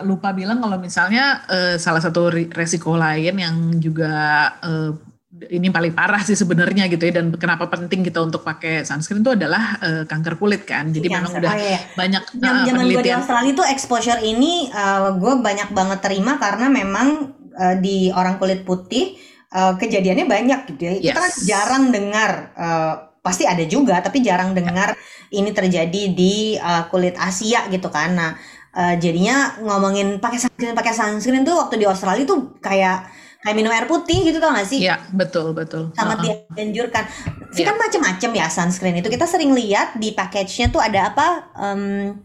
[0.05, 4.12] lupa bilang kalau misalnya eh, salah satu resiko lain yang juga
[4.61, 4.92] eh,
[5.37, 9.37] ini paling parah sih sebenarnya gitu ya dan kenapa penting kita untuk pakai sunscreen itu
[9.37, 11.79] adalah uh, kanker kulit kan jadi Iya, memang udah Oh, iya.
[11.92, 14.72] banyak Jam uh, zaman gue di Australia tuh exposure ini
[15.16, 17.09] gue banyak banget terima karena memang
[17.53, 19.16] uh, di orang kulit putih
[19.53, 20.92] uh, kejadiannya banyak gitu ya.
[21.12, 21.44] Kita kan Yes.
[21.44, 24.94] jarang dengar uh, pasti ada juga tapi jarang dengar
[25.29, 28.14] ini terjadi di uh, kulit Asia gitu kan.
[28.14, 28.31] Nah,
[28.72, 33.68] uh, jadinya ngomongin pakai sunscreen pakai sunscreen tuh waktu di Australia tuh kayak kayak minum
[33.68, 34.81] air putih gitu tau gak sih?
[34.81, 36.37] Iya betul betul sangat Uh-uh.
[36.53, 37.05] dianjurkan.
[37.51, 37.70] Sih Iya.
[37.70, 39.09] kan macam-macam ya sunscreen itu.
[39.09, 41.29] Kita sering lihat di package-nya tuh ada apa?
[41.55, 42.16] Em,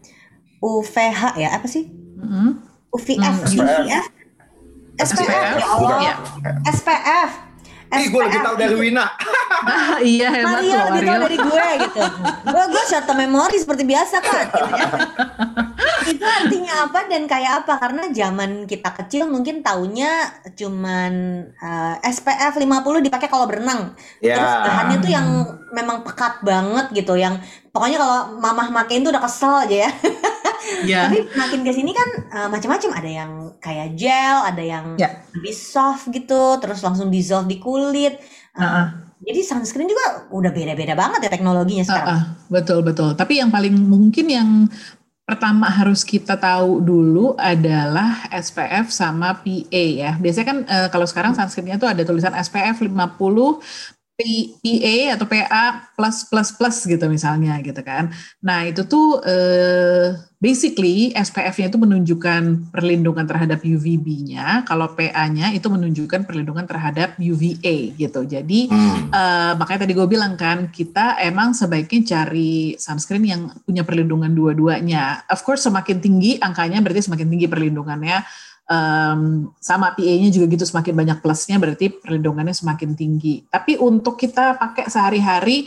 [0.58, 1.90] UVH ya apa sih?
[2.16, 2.62] Mm-mm.
[2.88, 4.04] UVF, Hmm, UVF,
[4.94, 6.14] SPF, ya Allah, Iya.
[6.68, 7.30] SPF.
[7.92, 9.04] Ih, gue lebih tahu dari Wina.
[9.62, 12.02] Ah, iya hebat Maria loh lebih tahu dari gue gitu.
[12.42, 14.44] Gue gue short term memory seperti biasa kan.
[14.48, 14.88] Gitu ya.
[16.08, 17.78] Itu artinya apa dan kayak apa?
[17.78, 21.12] Karena zaman kita kecil mungkin taunya cuman
[21.52, 23.94] eh, SPF 50 dipakai kalau berenang.
[24.22, 24.36] Ya.
[24.38, 25.28] Terus bahannya tuh yang
[25.72, 29.90] memang pekat banget gitu, yang pokoknya kalau mamah makein tuh udah kesel aja ya.
[30.86, 31.10] Iya.
[31.10, 35.26] Tapi makin ke sini kan eh, macam-macam ada yang kayak gel, ada yang Ya.
[35.34, 38.14] lebih soft gitu, terus langsung dissolve di kulit.
[38.54, 38.86] Eh, Uh-uh.
[39.22, 42.10] Jadi sunscreen juga udah beda-beda banget ya teknologinya sekarang.
[42.10, 43.14] Ah, ah, betul betul.
[43.14, 44.48] Tapi yang paling mungkin yang
[45.32, 50.12] pertama harus kita tahu dulu adalah SPF sama PA ya.
[50.20, 54.01] Biasanya kan eh, kalau sekarang sunscreennya tuh ada tulisan SPF 50 P-
[54.62, 55.64] PA atau PA
[55.98, 58.14] plus plus plus gitu misalnya gitu kan.
[58.40, 64.66] Nah itu tuh eh, basically SPF-nya itu menunjukkan perlindungan terhadap UVB-nya.
[64.66, 68.26] Kalau PA-nya itu menunjukkan perlindungan terhadap UVA gitu.
[68.26, 69.10] Jadi Hmm.
[69.12, 75.28] Eh, makanya tadi gue bilang kan kita emang sebaiknya cari sunscreen yang punya perlindungan dua-duanya.
[75.28, 78.24] Of course semakin tinggi angkanya berarti semakin tinggi perlindungannya.
[78.62, 83.42] Em, sama PA-nya juga gitu semakin banyak plusnya berarti perlindungannya semakin tinggi.
[83.50, 85.66] Tapi untuk kita pakai sehari-hari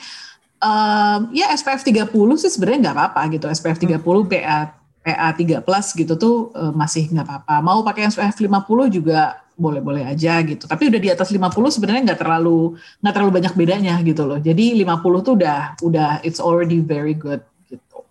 [0.63, 3.45] em, ya SPF 30 sih sebenarnya nggak apa-apa gitu.
[3.51, 3.99] SPF 30
[4.31, 4.73] PA
[5.05, 7.55] PA 3 plus gitu tuh eh, masih nggak apa-apa.
[7.61, 10.65] Mau pakai SPF 50 juga boleh-boleh aja gitu.
[10.65, 14.39] Tapi udah di atas 50 sebenarnya nggak terlalu nggak terlalu banyak bedanya gitu loh.
[14.41, 18.03] Jadi 50 tuh udah udah it's already very good gitu.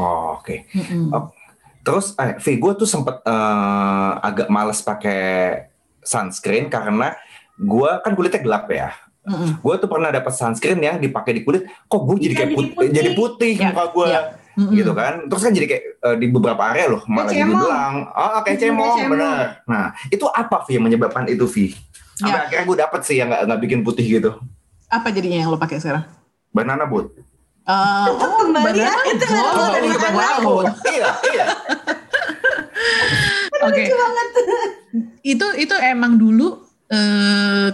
[0.00, 0.66] Oh, Oke.
[0.72, 1.12] Mm-mm.
[1.12, 1.30] Oh,
[1.82, 5.22] Terus, eh, V, gue tuh sempet eh, agak males pakai
[5.98, 7.14] sunscreen karena
[7.54, 8.90] gue kan kulitnya gelap ya.
[9.22, 9.58] Mm-mm.
[9.58, 12.54] Gue tuh pernah dapat sunscreen yang dipakai di kulit, kok gue jadi Iya, kayak jadi
[12.54, 12.90] putih, putih.
[12.90, 14.20] jadi putih Ya, muka gue, ya.
[14.52, 14.74] Mm-mm.
[14.74, 15.14] gitu kan.
[15.26, 17.94] Terus kan jadi kayak eh, di beberapa area loh malah jadi belang.
[18.08, 19.10] Oh, kayak Kayak cemong, cemong.
[19.10, 19.44] bener.
[19.64, 21.70] Nah, itu apa V yang menyebabkan itu V?
[22.12, 22.44] Sampai Ya.
[22.44, 24.30] akhirnya gue dapet sih yang nggak bikin putih gitu.
[24.86, 26.04] Apa jadinya yang lo pakai sekarang?
[26.50, 27.14] Banana boat.
[27.62, 30.66] Eh, oh, Kembali ya, itu banana dari Wow.
[30.90, 31.46] iya, iya.
[33.62, 33.82] Oke.
[35.22, 36.58] Itu itu emang dulu
[36.90, 37.68] eh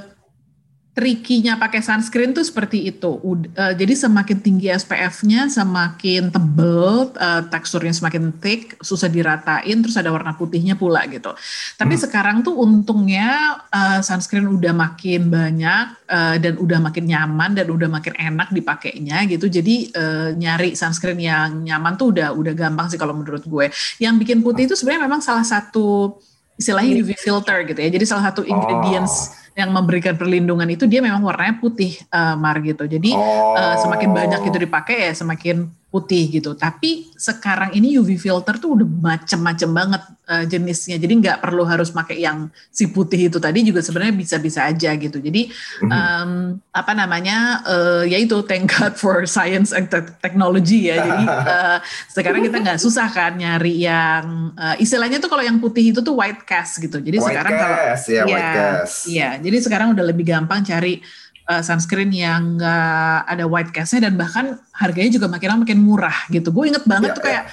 [0.98, 3.22] trikinya pakai sunscreen tuh seperti itu.
[3.22, 9.94] Ud- eh, jadi semakin tinggi SPF-nya, semakin tebel, eh, teksturnya semakin thick, susah diratain, terus
[9.94, 11.30] ada warna putihnya pula gitu.
[11.78, 12.02] Tapi Hmm.
[12.02, 17.86] sekarang tuh untungnya eh, sunscreen udah makin banyak eh, dan udah makin nyaman dan udah
[17.86, 19.46] makin enak dipakainya gitu.
[19.46, 23.70] Jadi eh, nyari sunscreen yang nyaman tuh udah udah gampang sih kalau menurut gue.
[24.02, 26.18] Yang bikin putih itu sebenarnya memang salah satu
[26.58, 27.88] istilahnya UV filter gitu ya.
[27.88, 32.84] Jadi salah satu ingredients yang memberikan perlindungan itu dia memang warnanya putih eh, Mar gitu.
[32.84, 33.54] Jadi Oh.
[33.56, 36.52] eh, semakin banyak itu dipakai ya semakin putih gitu.
[36.52, 41.00] Tapi sekarang ini UV filter tuh udah macem-macem banget eh, jenisnya.
[41.00, 45.16] Jadi nggak perlu harus pakai yang si putih itu tadi juga sebenarnya bisa-bisa aja gitu.
[45.16, 45.48] Jadi
[45.80, 51.00] em, apa namanya eh, ya itu thank God for science and te- technology ya.
[51.00, 51.24] Jadi
[51.56, 51.78] eh,
[52.12, 56.12] sekarang kita nggak susah kan nyari yang eh, istilahnya tuh kalau yang putih itu tuh
[56.12, 57.00] white cast gitu.
[57.00, 58.96] Jadi White sekarang kalau cast, ya, white Iya, cast.
[59.08, 61.00] Iya, jadi sekarang udah lebih gampang cari
[61.48, 66.18] uh, sunscreen yang nggak ada white cast-nya dan bahkan harganya juga makin lama makin murah
[66.28, 66.52] gitu.
[66.52, 67.44] Gue inget banget Iya, tuh kayak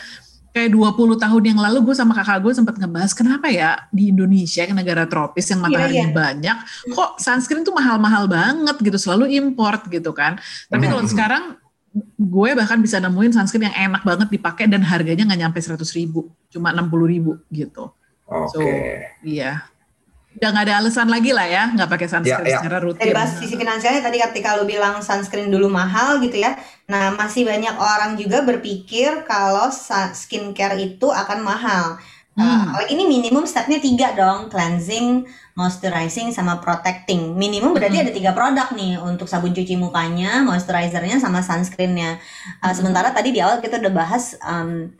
[0.56, 4.64] kayak 20 tahun yang lalu gue sama kakak gue sempat ngebahas kenapa ya di Indonesia
[4.64, 6.16] yang negara tropis yang mataharinya iya.
[6.16, 6.58] banyak
[6.96, 10.40] kok sunscreen tuh mahal-mahal banget gitu selalu import gitu kan.
[10.72, 11.12] Tapi kalau Mhm.
[11.12, 11.44] sekarang
[12.16, 16.32] gue bahkan bisa nemuin sunscreen yang enak banget dipakai dan harganya nggak nyampe 100 ribu,
[16.52, 17.92] cuma 60 ribu gitu.
[18.28, 18.52] Oke.
[18.52, 18.60] So,
[19.28, 19.75] Iya.
[20.36, 22.60] Udah nggak ada alasan lagi lah ya, nggak pakai sunscreen Ya, ya.
[22.60, 23.00] secara rutin.
[23.00, 26.60] Dari bahas sisi finansialnya tadi ketika lu bilang sunscreen dulu mahal gitu ya.
[26.92, 29.72] Nah, masih banyak orang juga berpikir kalau
[30.12, 31.96] skincare itu akan mahal.
[32.36, 32.68] Uh, Hmm.
[32.68, 35.24] apalagi ini minimum stepnya tiga dong, cleansing,
[35.56, 37.32] moisturizing, sama protecting.
[37.32, 38.04] Minimum berarti Hmm.
[38.04, 42.20] ada tiga produk nih untuk sabun cuci mukanya, moisturizernya, sama sunscreennya.
[42.60, 42.76] Uh, Hmm.
[42.76, 44.92] Sementara tadi di awal kita udah bahas um,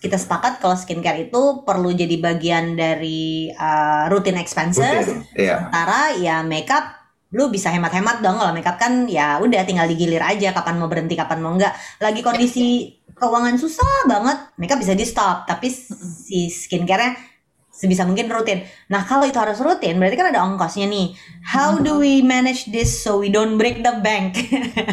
[0.00, 5.08] kita sepakat kalau skincare itu perlu jadi bagian dari uh, routine expenses.
[5.08, 5.68] Rutin, Iya.
[5.68, 6.84] Sementara ya makeup
[7.32, 8.40] lu bisa hemat-hemat dong.
[8.40, 11.72] Kalau makeup kan ya udah tinggal digilir aja kapan mau berhenti kapan mau enggak.
[12.00, 17.32] Lagi kondisi keuangan susah banget makeup bisa di stop tapi si skincare-nya
[17.72, 18.62] sebisa mungkin rutin.
[18.92, 21.16] Nah kalau itu harus rutin berarti kan ada ongkosnya nih.
[21.48, 24.36] How do we manage this so we don't break the bank?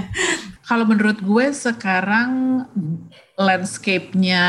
[0.70, 2.62] Kalau menurut gue sekarang
[3.40, 4.44] landscape-nya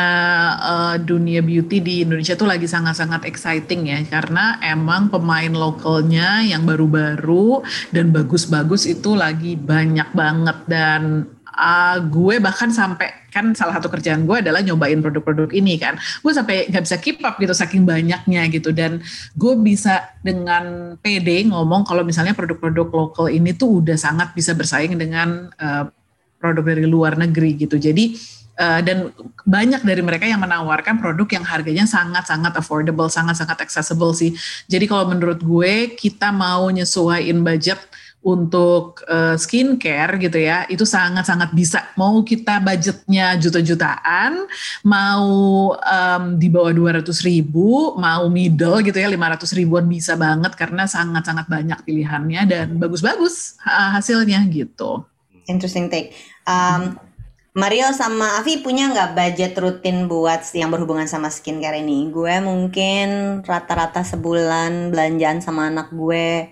[0.59, 4.03] uh, dunia beauty di Indonesia tuh lagi sangat-sangat exciting ya.
[4.11, 7.62] Karena emang pemain lokalnya yang baru-baru
[7.94, 10.59] dan bagus-bagus itu lagi banyak banget.
[10.66, 15.94] Dan uh, gue bahkan sampai kan salah satu kerjaan gue adalah nyobain produk-produk ini kan.
[16.26, 18.74] Gue sampai nggak bisa keep up gitu saking banyaknya gitu.
[18.74, 18.98] Dan
[19.38, 24.98] gue bisa dengan pede ngomong kalau misalnya produk-produk lokal ini tuh udah sangat bisa bersaing
[24.98, 25.87] dengan uh,
[26.42, 27.79] produk dari luar negeri gitu.
[27.79, 29.10] Jadi uh, dan
[29.48, 34.36] banyak dari mereka yang menawarkan produk yang harganya sangat-sangat affordable, sangat-sangat accessible sih.
[34.68, 37.80] Jadi kalau menurut gue kita mau nyesuaiin budget
[38.20, 41.88] untuk uh, skincare gitu ya itu sangat-sangat bisa.
[41.96, 44.44] Mau kita budgetnya juta-jutaan
[44.84, 45.24] mau
[45.72, 51.48] um, di bawah 200 ribu mau middle gitu ya 500 ribuan bisa banget karena sangat-sangat
[51.48, 55.00] banyak pilihannya dan bagus-bagus hasilnya gitu.
[55.48, 56.12] Interesting take.
[56.44, 57.00] Um,
[57.50, 62.06] Mario sama Avi punya nggak budget rutin buat yang berhubungan sama skincare ini?
[62.06, 66.46] Gue mungkin rata-rata sebulan belanjaan sama anak gue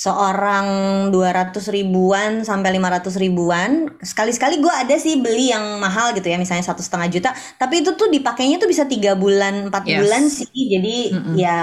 [0.00, 0.68] seorang
[1.12, 3.92] 200 ribuan sampai 500 ribuan.
[4.00, 7.30] Sekali-sekali gue ada sih beli yang mahal gitu ya misalnya satu setengah juta.
[7.60, 10.00] Tapi itu tuh dipakainya tuh bisa tiga bulan empat yes.
[10.00, 10.48] bulan sih.
[10.48, 11.34] Jadi mm -hmm.
[11.36, 11.58] ya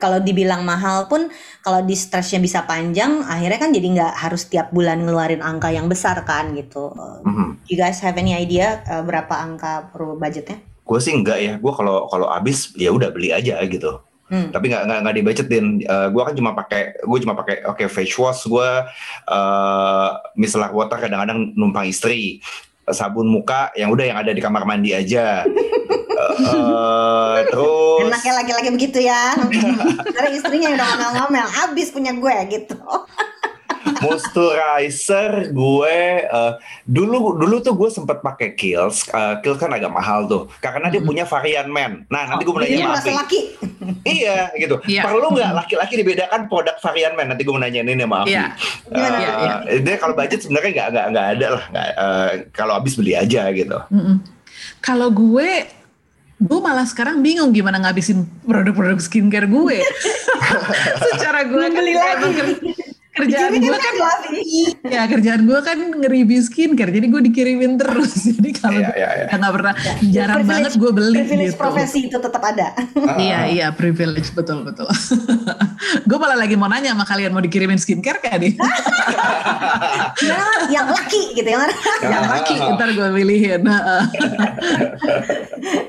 [0.00, 1.28] kalau dibilang mahal pun
[1.60, 5.92] kalau di stresnya bisa panjang akhirnya kan jadi nggak harus tiap bulan ngeluarin angka yang
[5.92, 6.88] besar kan gitu.
[7.20, 7.48] Mm -hmm.
[7.68, 10.56] you guys have any idea uh, berapa angka per budgetnya?
[10.88, 11.60] Gue sih enggak ya.
[11.60, 14.52] Gue kalau kalau habis ya udah beli aja gitu Hmm.
[14.52, 15.64] Tapi nggak nggak nggak dibacetin.
[15.88, 18.70] Uh, gue kan cuma pakai, gue cuma pakai oke okay, face wash gue,
[19.28, 22.44] uh, micellar water kadang-kadang numpang istri,
[22.92, 25.48] sabun muka yang udah yang ada di kamar mandi aja.
[26.18, 29.38] uh, terus enaknya laki-laki begitu ya
[30.14, 32.74] karena istrinya yang udah ngomel-ngomel habis punya gue gitu
[34.02, 36.52] moisturizer gue uh,
[36.86, 41.02] dulu dulu tuh gue sempet pakai Kiehl's uh, Kiehl's kan agak mahal tuh karena dia
[41.02, 42.06] punya varian men.
[42.08, 43.40] Nah nanti gue mau nanya sama laki.
[44.06, 44.80] Iya gitu.
[44.86, 45.04] Yeah.
[45.04, 47.32] perlu nggak laki-laki dibedakan produk varian men?
[47.32, 48.48] Nanti gue mau nanya ini sama Afi yeah.
[48.90, 49.34] uh, yeah,
[49.66, 49.80] yeah.
[49.82, 51.64] dia kalau budget sebenarnya nggak nggak nggak ada lah.
[51.68, 53.78] Gak, uh, kalau habis beli aja gitu.
[53.90, 54.16] Mm -mm.
[54.82, 55.66] kalau gue
[56.38, 59.82] gue malah sekarang bingung gimana ngabisin produk-produk skincare gue.
[61.14, 62.30] Secara gue kan beli lagi
[63.18, 63.94] kerjaan gue kan
[64.86, 68.14] ya kerjaan gue kan nge-review skincare jadi gue dikirimin terus.
[68.38, 69.36] Jadi kalau yeah, yeah, yeah.
[69.38, 71.60] nggak pernah ya, jarang banget gue beli privilege gitu.
[71.60, 72.68] profesi itu tetap ada.
[73.18, 74.86] Iya iya privilege betul betul
[76.08, 78.52] gue malah lagi mau nanya sama kalian mau dikirimin skincare kayak nih?
[80.18, 81.62] Ya, yang laki gitu ya
[82.02, 83.62] yang laki ntar gue pilihin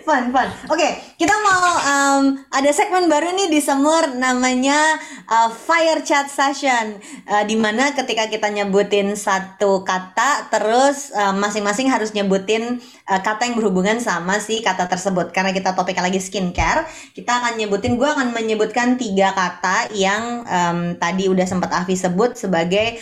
[0.10, 0.50] fun fun.
[0.74, 4.98] Oke okay, kita mau um, ada segmen baru nih di Semur namanya
[5.30, 6.98] uh, fire chat session.
[7.30, 13.22] Uh, di mana ketika kita nyebutin satu kata terus masing eh, masing-masing harus nyebutin uh,
[13.22, 15.30] kata yang berhubungan sama si kata tersebut.
[15.30, 20.80] Karena kita topiknya lagi skincare kita akan nyebutin gue akan menyebutkan tiga kata yang um,
[20.98, 22.98] tadi udah sempat Avi sebut sebagai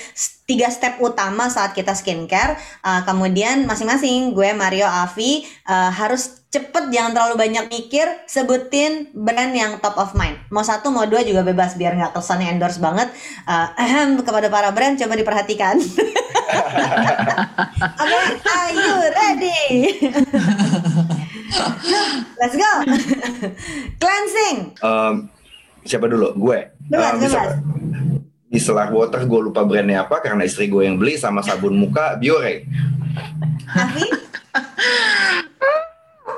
[0.48, 2.56] tiga step utama saat kita skincare.
[2.84, 9.52] Uh, kemudian masing-masing gue Mario Avi uh, harus cepet jangan terlalu banyak mikir sebutin brand
[9.52, 10.40] yang top of mind.
[10.48, 13.12] Mau satu mau dua juga bebas biar nggak kesannya endorse banget.
[13.44, 13.68] Uh,
[14.24, 15.76] kepada para brand coba diperhatikan.
[16.48, 19.54] Oke okay, are you ready?
[22.40, 22.72] Let's go.
[24.02, 24.78] Cleansing.
[24.84, 25.30] Um,
[25.88, 26.58] siapa dulu gue
[26.92, 27.58] uh, bebas.
[28.48, 32.20] di selah water gue lupa brandnya apa karena istri gue yang beli sama sabun muka
[32.20, 32.68] Biore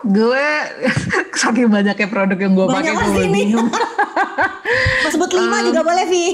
[0.09, 0.47] gue
[1.35, 3.67] saking banyaknya produk yang gue pakai gue bingung.
[3.69, 6.25] Mau sebut lima um, juga boleh Vi.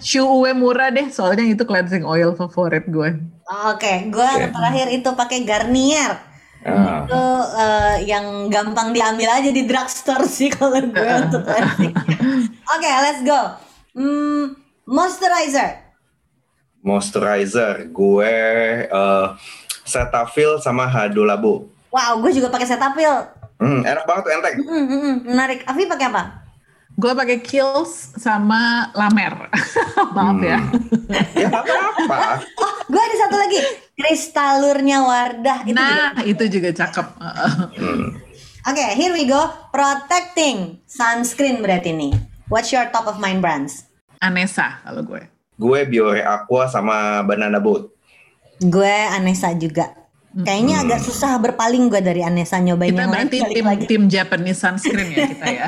[0.00, 0.24] Shu
[0.56, 3.16] murah deh, soalnya itu cleansing oil favorit gue.
[3.68, 3.96] Oke, okay.
[4.08, 4.48] gue okay.
[4.52, 6.31] terakhir itu pakai Garnier.
[6.62, 7.02] Uh.
[7.06, 7.24] Itu
[7.58, 11.42] uh, yang gampang diambil aja di drugstore sih kalau gue untuk.
[11.42, 11.90] Oke,
[12.70, 13.40] okay, let's go.
[13.98, 14.54] Hmm,
[14.86, 15.82] moisturizer.
[16.82, 18.34] Moisturizer, gue
[18.90, 19.34] uh,
[19.82, 21.70] Cetaphil sama Hado Labo.
[21.90, 23.26] Wow, gue juga pakai Cetaphil.
[23.62, 24.56] Hmm, enak banget tuh enteng.
[24.62, 25.16] Hmm, hmm, hmm.
[25.30, 25.60] Menarik.
[25.66, 26.41] Afi pakai apa?
[27.02, 29.50] Gue pakai Kills sama Lamer.
[30.14, 30.62] Maaf ya.
[30.62, 31.10] hmm.
[31.10, 31.22] ya.
[31.34, 32.46] ya apa-apa.
[32.62, 33.58] oh, gue ada satu lagi.
[33.98, 35.66] Kristalurnya Wardah.
[35.66, 36.22] Itu nah, juga.
[36.22, 37.06] itu juga cakep.
[37.18, 38.06] hmm.
[38.62, 39.50] Oke, okay, here we go.
[39.74, 42.14] Protecting sunscreen berarti nih.
[42.46, 43.90] What's your top of mind brands?
[44.22, 45.26] Anessa kalau gue.
[45.58, 47.90] Gue Biore Aqua sama Banana Boat.
[48.62, 50.01] Gue Anessa juga.
[50.34, 50.84] Kayaknya Hmm.
[50.88, 53.84] agak susah berpaling gue dari Anessa nyobain Kita yang lain berarti tim lagi.
[53.84, 55.66] tim Japanese sunscreen ya kita ya.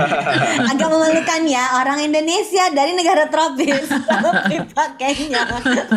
[0.72, 5.40] Agak memalukan ya orang Indonesia dari negara tropis tapi pakainya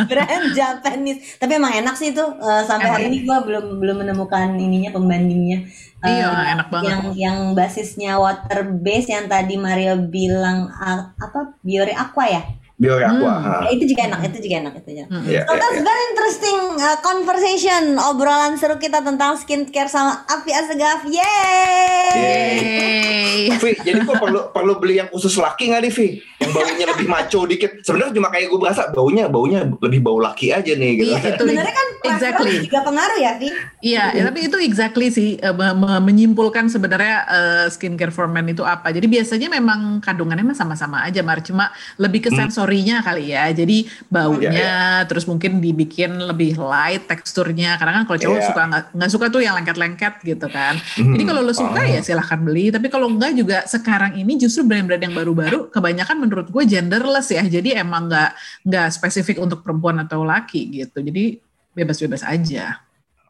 [0.04, 1.40] brand Japanese.
[1.40, 5.64] Tapi emang enak sih itu eh, sampai hari ini gue belum belum menemukan ininya pembandingnya.
[5.98, 6.90] Eh, Iya, enak banget.
[6.92, 12.44] Yang yang basisnya water base yang tadi Mario bilang ah, apa Biore Aqua ya?
[12.78, 13.34] Biore Aqua.
[13.34, 13.42] Hmm.
[13.44, 13.54] ha.
[13.66, 15.02] Ya, itu juga enak, itu juga enak, itu juga.
[15.02, 15.10] enak.
[15.10, 15.26] Mm-mm.
[15.26, 15.84] Iya, So iya, that's iya.
[15.84, 21.02] very interesting uh, conversation obrolan seru kita tentang skincare sama Afi Asegaf.
[21.04, 22.14] Yeay!
[22.14, 23.40] Yeay.
[23.58, 26.08] Vi, jadi gue perlu perlu beli yang khusus laki nggak nih, Vi?
[26.38, 27.72] Yang baunya lebih maco dikit.
[27.82, 31.12] Sebenarnya cuma kayak gue berasa baunya baunya lebih bau laki aja nih gitu.
[31.12, 32.54] Iya, itu Sebenarnya kan exactly.
[32.62, 33.50] juga pengaruh ya, Vi.
[33.84, 38.62] Iya, ya, tapi itu exactly sih eh, me- menyimpulkan sebenarnya eh, skincare for men itu
[38.62, 38.94] apa.
[38.94, 41.42] Jadi biasanya memang kandungannya sama-sama aja, Mar.
[41.42, 42.38] Cuma lebih ke Hmm.
[42.68, 43.48] Sensorinya kali ya.
[43.56, 47.80] Jadi baunya, Iya, terus mungkin dibikin lebih light teksturnya.
[47.80, 48.48] Karena kan kalau cowok Iya.
[48.52, 50.76] suka nggak suka tuh yang lengket-lengket gitu kan.
[51.00, 51.16] Hmm.
[51.16, 51.88] Jadi kalau lo suka Oh.
[51.88, 52.68] ya silahkan beli.
[52.68, 57.48] Tapi kalau enggak juga sekarang ini justru brand-brand yang baru-baru kebanyakan menurut gue genderless ya.
[57.48, 58.32] Jadi emang nggak
[58.68, 61.00] nggak spesifik untuk perempuan atau laki gitu.
[61.00, 61.40] Jadi
[61.72, 62.84] bebas-bebas aja.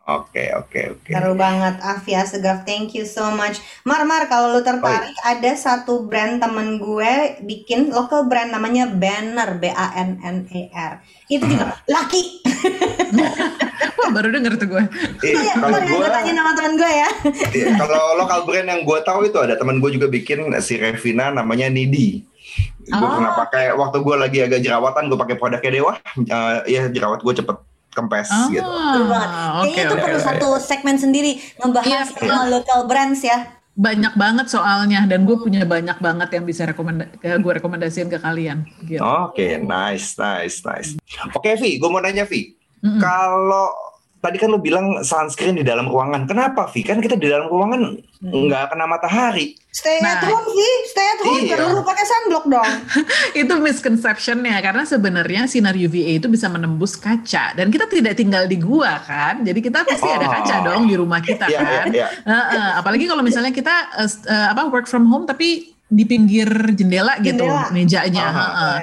[0.07, 1.11] Oke, oke, oke.
[1.11, 3.59] Seru banget Afi Asegaf, thank you so much.
[3.83, 7.11] Mar, Mar, kalau lu tertarik ada satu brand temen gue
[7.43, 11.03] bikin local brand namanya Banner, B A N N E R.
[11.27, 12.23] Itu juga laki.
[13.99, 14.83] Wah baru denger tuh gue.
[15.27, 17.09] Iya, Iya, kalau gue gue tanya nama temen gue ya.
[17.51, 21.35] Iya, kalau lokal brand yang gue tahu itu ada teman gue juga bikin si Revina
[21.35, 22.23] namanya Nidi.
[22.87, 23.19] Gue Oh.
[23.19, 25.99] pernah pakai waktu gue lagi agak jerawatan gue pakai produknya Dewa.
[26.15, 27.66] Eh, ya jerawat gue cepet
[27.97, 28.62] kempes gitu.
[28.62, 29.27] Seru banget.
[29.27, 30.27] Ah, Kayaknya itu oke, perlu oke.
[30.27, 32.21] satu segmen sendiri ngebahas Iya.
[32.21, 33.57] soal local brands ya.
[33.73, 38.65] banyak banget soalnya dan gue punya banyak banget yang bisa rekomenda gue rekomendasiin ke kalian
[38.83, 38.97] gitu.
[38.97, 40.97] Oke, nice, nice, nice.
[41.31, 42.57] Oke, Vi, gue mau nanya Vi.
[42.79, 42.97] Mm-mm.
[42.97, 43.69] Kalau
[44.17, 46.82] tadi kan lu bilang sunscreen di dalam ruangan, kenapa Vi?
[46.82, 49.53] Kan kita di dalam ruangan nggak kena matahari.
[49.69, 50.25] Stay at Nah.
[50.27, 51.56] home sih, stay at home Iya.
[51.56, 52.71] perlu pakai sunblock dong.
[53.39, 58.58] itu misconceptionnya karena sebenarnya sinar UVA itu bisa menembus kaca dan kita tidak tinggal di
[58.58, 60.32] gua kan jadi kita pasti ada Oh.
[60.34, 62.08] kaca dong di rumah kita Iya, kan iya, iya.
[62.19, 66.49] Heeh, apalagi kalau misalnya kita eh, s- eh, apa work from home tapi di pinggir
[66.73, 67.71] jendela gitu Jendela.
[67.71, 68.43] mejanya Aha.
[68.43, 68.77] heeh.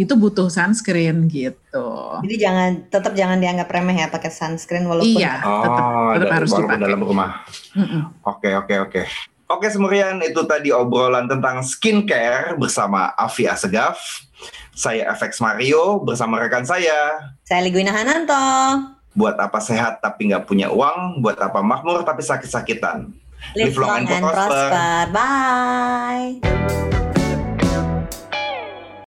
[0.00, 1.88] Itu butuh sunscreen gitu
[2.24, 6.36] Jadi jangan tetap jangan dianggap remeh ya pakai sunscreen walaupun iya tetap Oh, tetap da-
[6.36, 7.30] harus dipakai dalam rumah.
[8.22, 9.02] Oke, oke, oke.
[9.46, 13.98] Oke, Semurian, itu tadi obrolan tentang skincare bersama Afi Asegaf.
[14.72, 17.18] Saya FX Mario bersama rekan saya.
[17.42, 18.38] saya Liguina Hananto.
[19.10, 23.10] Buat apa sehat tapi nggak punya uang, buat apa makmur tapi sakit-sakitan.
[23.52, 25.10] Live long and prosper.
[25.10, 26.38] Bye.